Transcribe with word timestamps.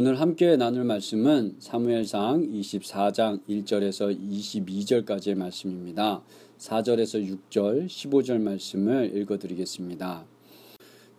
오늘 0.00 0.18
함께 0.18 0.56
나눌 0.56 0.84
말씀은 0.84 1.56
사무엘상 1.58 2.50
24장 2.54 3.46
1절에서 3.46 4.18
22절까지의 4.18 5.34
말씀입니다. 5.34 6.22
4절에서 6.56 7.22
6절, 7.50 7.86
15절 7.86 8.40
말씀을 8.40 9.14
읽어 9.14 9.36
드리겠습니다. 9.36 10.24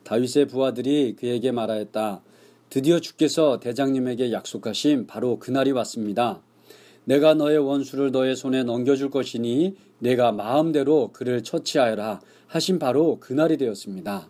다윗의 0.03 0.47
부하들이 0.47 1.15
그에게 1.15 1.51
말하였다. 1.51 2.23
드디어 2.71 2.99
주께서 2.99 3.59
대장님에게 3.59 4.31
약속하신 4.31 5.05
바로 5.05 5.37
그날이 5.37 5.71
왔습니다. 5.73 6.41
내가 7.05 7.35
너의 7.35 7.59
원수를 7.59 8.09
너의 8.09 8.35
손에 8.35 8.63
넘겨줄 8.63 9.11
것이니 9.11 9.75
내가 9.99 10.31
마음대로 10.31 11.11
그를 11.13 11.43
처치하여라 11.43 12.19
하신 12.47 12.79
바로 12.79 13.19
그날이 13.19 13.57
되었습니다. 13.57 14.27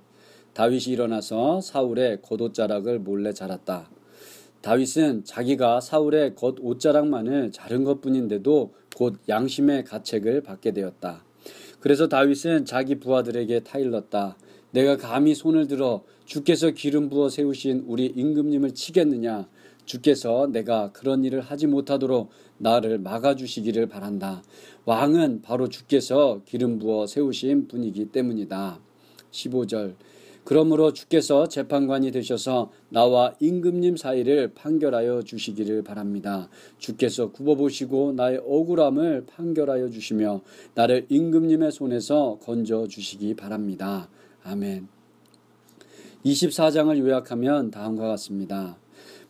다윗이 0.53 0.87
일어나서 0.87 1.61
사울의 1.61 2.21
겉옷자락을 2.21 2.99
몰래 2.99 3.31
자랐다. 3.31 4.00
다윗은 4.61 5.25
자기가 5.25 5.81
사울의 5.81 6.35
겉 6.35 6.57
옷자락만을 6.61 7.51
자른 7.51 7.83
것뿐인데도 7.83 8.73
곧 8.95 9.17
양심의 9.27 9.85
가책을 9.85 10.41
받게 10.41 10.71
되었다. 10.71 11.23
그래서 11.79 12.07
다윗은 12.07 12.65
자기 12.65 12.99
부하들에게 12.99 13.61
타일렀다. 13.61 14.37
내가 14.71 14.97
감히 14.97 15.33
손을 15.33 15.67
들어 15.67 16.03
주께서 16.25 16.71
기름 16.71 17.09
부어 17.09 17.29
세우신 17.29 17.85
우리 17.87 18.05
임금님을 18.05 18.73
치겠느냐? 18.73 19.47
주께서 19.85 20.47
내가 20.51 20.91
그런 20.91 21.25
일을 21.25 21.41
하지 21.41 21.67
못하도록 21.67 22.29
나를 22.59 22.99
막아주시기를 22.99 23.87
바란다. 23.87 24.43
왕은 24.85 25.41
바로 25.41 25.67
주께서 25.67 26.41
기름 26.45 26.79
부어 26.79 27.07
세우신 27.07 27.67
분이기 27.67 28.05
때문이다. 28.05 28.79
15절 29.31 29.95
그러므로 30.43 30.91
주께서 30.91 31.47
재판관이 31.47 32.11
되셔서 32.11 32.71
나와 32.89 33.35
임금님 33.39 33.95
사이를 33.95 34.53
판결하여 34.53 35.21
주시기를 35.21 35.83
바랍니다. 35.83 36.49
주께서 36.79 37.31
굽어보시고 37.31 38.13
나의 38.13 38.41
억울함을 38.45 39.25
판결하여 39.27 39.89
주시며 39.89 40.41
나를 40.73 41.05
임금님의 41.09 41.71
손에서 41.71 42.39
건져 42.41 42.87
주시기 42.87 43.35
바랍니다. 43.35 44.09
아멘. 44.43 44.87
24장을 46.25 46.97
요약하면 46.97 47.71
다음과 47.71 48.07
같습니다. 48.09 48.77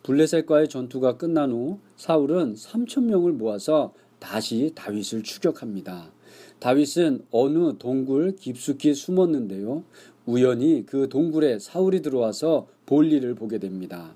블레셋과의 0.03 0.67
전투가 0.67 1.17
끝난 1.17 1.51
후 1.51 1.79
사울은 1.95 2.55
3천 2.55 3.03
명을 3.03 3.33
모아서 3.33 3.93
다시 4.19 4.71
다윗을 4.75 5.23
추격합니다. 5.23 6.11
다윗은 6.59 7.25
어느 7.31 7.77
동굴 7.79 8.35
깊숙이 8.35 8.93
숨었는데요. 8.93 9.83
우연히 10.25 10.85
그 10.85 11.09
동굴에 11.09 11.59
사울이 11.59 12.01
들어와서 12.01 12.67
볼일을 12.85 13.35
보게 13.35 13.57
됩니다. 13.57 14.15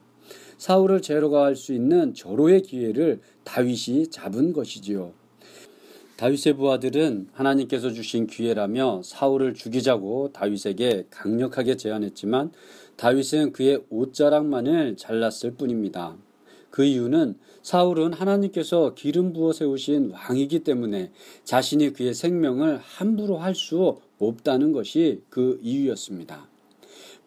사울을 0.57 1.01
제거할 1.01 1.55
수 1.55 1.73
있는 1.73 2.13
절호의 2.13 2.61
기회를 2.61 3.19
다윗이 3.43 4.07
잡은 4.09 4.53
것이지요. 4.53 5.11
다윗의 6.17 6.53
부하들은 6.55 7.27
하나님께서 7.33 7.91
주신 7.91 8.25
기회라며 8.25 9.01
사울을 9.03 9.53
죽이자고 9.53 10.31
다윗에게 10.31 11.07
강력하게 11.09 11.75
제안했지만 11.75 12.51
다윗은 12.95 13.51
그의 13.51 13.83
옷자락만을 13.89 14.95
잘랐을 14.95 15.55
뿐입니다. 15.55 16.15
그 16.69 16.85
이유는 16.85 17.35
사울은 17.63 18.13
하나님께서 18.13 18.93
기름 18.95 19.33
부어 19.33 19.51
세우신 19.51 20.11
왕이기 20.11 20.59
때문에 20.59 21.11
자신이 21.43 21.91
그의 21.93 22.13
생명을 22.13 22.77
함부로 22.77 23.37
할 23.37 23.55
수 23.55 23.97
없다는 24.19 24.71
것이 24.71 25.21
그 25.29 25.59
이유였습니다. 25.61 26.47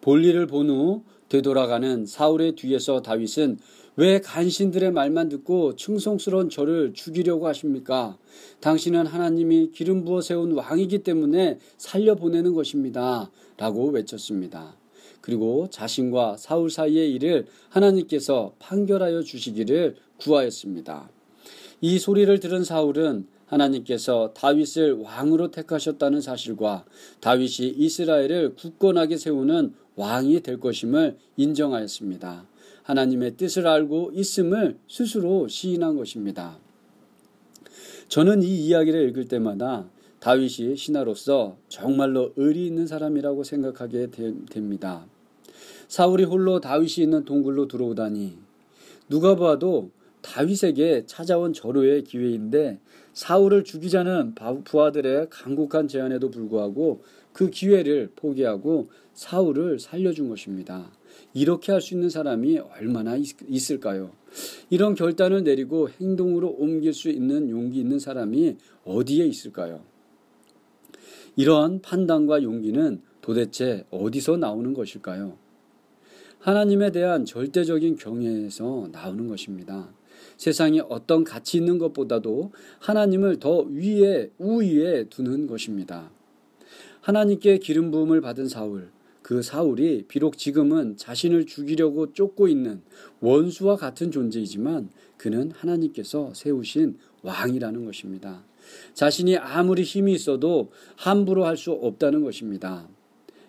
볼일을 0.01 0.47
본 0.47 0.69
후 0.69 1.03
되돌아가는 1.29 2.05
사울의 2.05 2.53
뒤에서 2.55 3.01
다윗은 3.01 3.59
왜 3.95 4.21
간신들의 4.21 4.91
말만 4.91 5.29
듣고 5.29 5.75
충성스러운 5.75 6.49
저를 6.49 6.93
죽이려고 6.93 7.47
하십니까? 7.47 8.17
당신은 8.61 9.05
하나님이 9.05 9.71
기름 9.73 10.05
부어 10.05 10.21
세운 10.21 10.53
왕이기 10.53 10.99
때문에 10.99 11.59
살려보내는 11.77 12.53
것입니다. 12.53 13.29
라고 13.57 13.89
외쳤습니다. 13.89 14.77
그리고 15.19 15.67
자신과 15.69 16.37
사울 16.37 16.69
사이의 16.69 17.11
일을 17.13 17.47
하나님께서 17.67 18.53
판결하여 18.59 19.21
주시기를 19.21 19.97
구하였습니다. 20.17 21.09
이 21.81 21.99
소리를 21.99 22.39
들은 22.39 22.63
사울은 22.63 23.27
하나님께서 23.49 24.31
다윗을 24.35 24.93
왕으로 24.93 25.51
택하셨다는 25.51 26.21
사실과 26.21 26.85
다윗이 27.19 27.73
이스라엘을 27.77 28.55
굳건하게 28.55 29.17
세우는 29.17 29.73
왕이 29.95 30.41
될 30.41 30.59
것임을 30.59 31.17
인정하였습니다. 31.35 32.45
하나님의 32.83 33.37
뜻을 33.37 33.67
알고 33.67 34.11
있음을 34.13 34.77
스스로 34.87 35.47
시인한 35.47 35.97
것입니다. 35.97 36.57
저는 38.07 38.41
이 38.41 38.47
이야기를 38.47 39.09
읽을 39.09 39.27
때마다 39.27 39.89
다윗이 40.19 40.75
신하로서 40.75 41.57
정말로 41.69 42.33
의리 42.35 42.65
있는 42.65 42.87
사람이라고 42.87 43.43
생각하게 43.43 44.09
됩니다. 44.49 45.05
사울이 45.87 46.23
홀로 46.23 46.59
다윗이 46.59 47.03
있는 47.03 47.25
동굴로 47.25 47.67
들어오다니 47.67 48.37
누가 49.09 49.35
봐도 49.35 49.91
다윗에게 50.21 51.05
찾아온 51.05 51.53
절호의 51.53 52.03
기회인데 52.03 52.79
사울을 53.19 53.65
죽이자는 53.65 54.33
부하들의 54.63 55.27
강국한 55.29 55.89
제안에도 55.89 56.31
불구하고 56.31 57.03
그 57.33 57.49
기회를 57.49 58.13
포기하고 58.15 58.87
사울을 59.13 59.77
살려준 59.79 60.29
것입니다. 60.29 60.89
이렇게 61.33 61.73
할 61.73 61.81
수 61.81 61.95
있는 61.95 62.09
사람이 62.09 62.59
얼마나 62.59 63.17
있을까요? 63.45 64.11
이런 64.69 64.95
결단을 64.95 65.43
내리고 65.43 65.89
행동으로 65.89 66.47
옮길 66.47 66.93
수 66.93 67.09
있는 67.09 67.49
용기 67.49 67.81
있는 67.81 67.99
사람이 67.99 68.55
어디에 68.85 69.25
있을까요? 69.25 69.81
이러한 71.35 71.81
판단과 71.81 72.41
용기는 72.41 73.01
도대체 73.19 73.85
어디서 73.91 74.37
나오는 74.37 74.73
것일까요? 74.73 75.37
하나님에 76.39 76.93
대한 76.93 77.25
절대적인 77.25 77.97
경외에서 77.97 78.87
나오는 78.93 79.27
것입니다. 79.27 79.98
세상에 80.39 80.79
어떤 80.87 81.25
가치 81.25 81.57
있는 81.57 81.77
것보다도 81.77 82.53
하나님을 82.79 83.39
더 83.39 83.59
위에 83.59 84.31
우위에 84.37 85.09
두는 85.09 85.47
것입니다. 85.47 86.09
하나님께 87.01 87.57
기름 87.57 87.91
부음을 87.91 88.21
받은 88.21 88.47
사울, 88.47 88.89
그 89.21 89.41
사울이 89.41 90.05
비록 90.07 90.37
지금은 90.37 90.95
자신을 90.95 91.45
죽이려고 91.45 92.13
쫓고 92.13 92.47
있는 92.47 92.81
원수와 93.19 93.75
같은 93.75 94.11
존재이지만 94.11 94.89
그는 95.17 95.51
하나님께서 95.51 96.33
세우신 96.33 96.97
왕이라는 97.21 97.83
것입니다. 97.83 98.45
자신이 98.93 99.35
아무리 99.35 99.83
힘이 99.83 100.13
있어도 100.13 100.71
함부로 100.95 101.45
할 101.45 101.57
수 101.57 101.71
없다는 101.71 102.23
것입니다. 102.23 102.87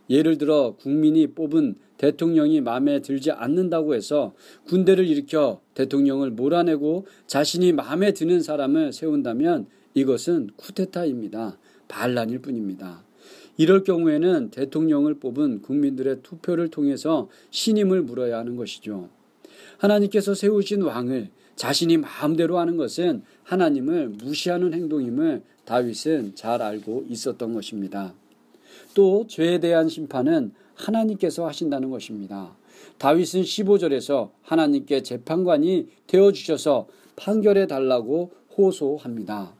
예를 0.08 0.38
들어 0.38 0.74
국민이 0.76 1.28
뽑은 1.28 1.76
대통령이 2.00 2.62
마음에 2.62 3.02
들지 3.02 3.30
않는다고 3.30 3.94
해서 3.94 4.32
군대를 4.64 5.06
일으켜 5.06 5.60
대통령을 5.74 6.30
몰아내고 6.30 7.06
자신이 7.26 7.74
마음에 7.74 8.14
드는 8.14 8.40
사람을 8.40 8.94
세운다면 8.94 9.66
이것은 9.92 10.48
쿠데타입니다. 10.56 11.58
반란일 11.88 12.38
뿐입니다. 12.38 13.04
이럴 13.58 13.84
경우에는 13.84 14.50
대통령을 14.50 15.16
뽑은 15.16 15.60
국민들의 15.60 16.20
투표를 16.22 16.68
통해서 16.68 17.28
신임을 17.50 18.00
물어야 18.00 18.38
하는 18.38 18.56
것이죠. 18.56 19.10
하나님께서 19.76 20.32
세우신 20.32 20.80
왕을 20.80 21.28
자신이 21.56 21.98
마음대로 21.98 22.58
하는 22.58 22.78
것은 22.78 23.24
하나님을 23.42 24.08
무시하는 24.08 24.72
행동임을 24.72 25.42
다윗은 25.66 26.34
잘 26.34 26.62
알고 26.62 27.04
있었던 27.10 27.52
것입니다. 27.52 28.14
또 28.94 29.26
죄에 29.26 29.60
대한 29.60 29.88
심판은 29.88 30.52
하나님께서 30.74 31.46
하신다는 31.46 31.90
것입니다. 31.90 32.56
다윗은 32.98 33.42
15절에서 33.42 34.30
하나님께 34.42 35.02
재판관이 35.02 35.88
되어 36.06 36.32
주셔서 36.32 36.86
판결해 37.16 37.66
달라고 37.66 38.30
호소합니다. 38.56 39.52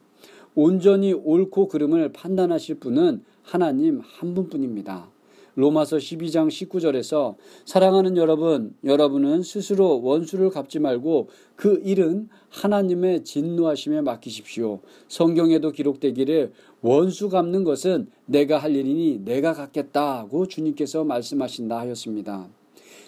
온전히 0.55 1.13
옳고 1.13 1.69
그름을 1.69 2.13
판단하실 2.13 2.81
분은 2.81 3.23
하나님 3.43 4.01
한 4.05 4.35
분뿐입니다. 4.35 5.09
로마서 5.57 5.97
12장 5.97 6.49
19절에서 6.49 7.35
사랑하는 7.65 8.17
여러분, 8.17 8.75
여러분은 8.85 9.43
스스로 9.43 10.01
원수를 10.03 10.51
갚지 10.51 10.79
말고 10.79 11.29
그 11.57 11.81
일은 11.85 12.29
하나님의 12.51 13.25
진노하심에 13.25 14.01
맡기십시오. 14.01 14.81
성경에도 15.09 15.73
기록되기를 15.73 16.53
원수 16.83 17.29
갚는 17.29 17.65
것은 17.65 18.09
내가 18.27 18.59
할 18.59 18.75
일이니 18.75 19.23
내가 19.25 19.53
갚겠다고 19.53 20.47
주님께서 20.47 21.05
말씀하신다 21.05 21.79
하였습니다. 21.79 22.49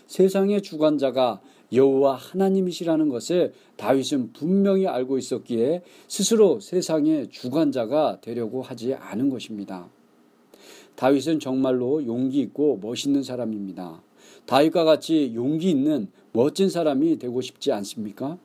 세상의 0.06 0.62
주관자가 0.62 1.40
여호와 1.72 2.16
하나님이시라는 2.16 3.08
것을 3.08 3.54
다윗은 3.76 4.34
분명히 4.34 4.86
알고 4.86 5.16
있었기에 5.16 5.82
스스로 6.06 6.60
세상의 6.60 7.30
주관자가 7.30 8.18
되려고 8.20 8.60
하지 8.60 8.94
않은 8.94 9.30
것입니다. 9.30 9.88
다윗은 10.96 11.40
정말로 11.40 12.04
용기 12.04 12.40
있고 12.40 12.78
멋있는 12.82 13.22
사람입니다. 13.22 14.02
다윗과 14.44 14.84
같이 14.84 15.32
용기 15.34 15.70
있는 15.70 16.08
멋진 16.32 16.68
사람이 16.68 17.18
되고 17.18 17.40
싶지 17.40 17.72
않습니까? 17.72 18.38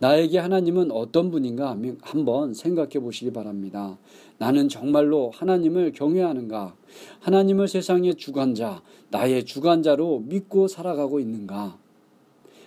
나에게 0.00 0.38
하나님은 0.38 0.90
어떤 0.92 1.30
분인가 1.30 1.76
한번 2.00 2.54
생각해 2.54 3.00
보시기 3.00 3.32
바랍니다. 3.32 3.98
나는 4.38 4.70
정말로 4.70 5.30
하나님을 5.34 5.92
경외하는가? 5.92 6.74
하나님을 7.20 7.68
세상의 7.68 8.14
주관자, 8.14 8.82
나의 9.10 9.44
주관자로 9.44 10.20
믿고 10.20 10.68
살아가고 10.68 11.20
있는가? 11.20 11.76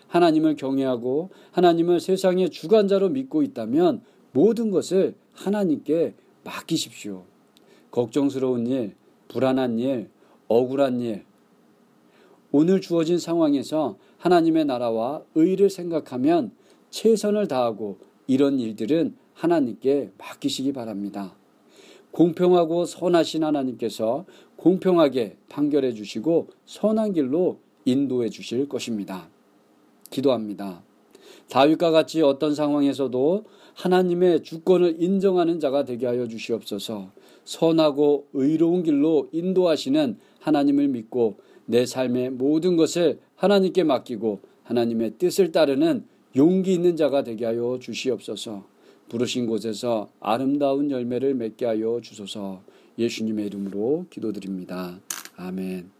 하나님을 0.09 0.55
경외하고 0.55 1.31
하나님을 1.53 1.99
세상의 1.99 2.51
주관자로 2.51 3.09
믿고 3.09 3.41
있다면 3.41 4.01
모든 4.31 4.69
것을 4.69 5.15
하나님께 5.33 6.13
맡기십시오. 6.43 7.23
걱정스러운 7.89 8.67
일, 8.67 8.95
불안한 9.29 9.79
일, 9.79 10.11
억울한 10.47 11.01
일, 11.01 11.25
오늘 12.51 12.79
주어진 12.79 13.17
상황에서 13.17 13.97
하나님의 14.19 14.65
나라와 14.65 15.23
의를 15.33 15.71
생각하면 15.71 16.51
최선을 16.93 17.47
다하고 17.47 17.97
이런 18.27 18.59
일들은 18.59 19.15
하나님께 19.33 20.11
맡기시기 20.15 20.73
바랍니다. 20.73 21.35
공평하고 22.11 22.85
선하신 22.85 23.43
하나님께서 23.43 24.25
공평하게 24.57 25.37
판결해 25.49 25.93
주시고 25.93 26.49
선한 26.67 27.13
길로 27.13 27.57
인도해 27.85 28.29
주실 28.29 28.69
것입니다. 28.69 29.27
기도합니다. 30.11 30.83
다윗과 31.49 31.89
같이 31.89 32.21
어떤 32.21 32.53
상황에서도 32.53 33.43
하나님의 33.73 34.43
주권을 34.43 35.01
인정하는 35.01 35.59
자가 35.59 35.85
되게 35.85 36.05
하여 36.05 36.27
주시옵소서. 36.27 37.09
선하고 37.43 38.27
의로운 38.33 38.83
길로 38.83 39.29
인도하시는 39.31 40.19
하나님을 40.41 40.89
믿고 40.89 41.37
내 41.65 41.87
삶의 41.87 42.29
모든 42.29 42.77
것을 42.77 43.19
하나님께 43.35 43.83
맡기고 43.83 44.41
하나님의 44.61 45.15
뜻을 45.17 45.51
따르는 45.51 46.12
용기 46.35 46.73
있는 46.73 46.95
자가 46.95 47.23
되게 47.23 47.45
하여 47.45 47.77
주시옵소서. 47.79 48.63
부르신 49.09 49.45
곳에서 49.45 50.09
아름다운 50.19 50.89
열매를 50.89 51.35
맺게 51.35 51.65
하여 51.65 51.99
주소서. 52.01 52.61
예수님의 52.97 53.47
이름으로 53.47 54.05
기도드립니다. 54.09 54.99
아멘. 55.35 55.91